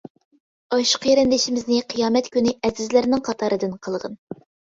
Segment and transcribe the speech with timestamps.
[0.75, 4.19] ئاشۇ قېرىندىشىمىزنى قىيامەت كۈنى ئەزىزلەرنىڭ قاتارىدىن قىلغىن.